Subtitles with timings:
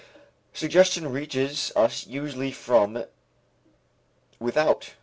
[0.51, 3.03] Suggestion reaches us usually from
[4.39, 4.95] without.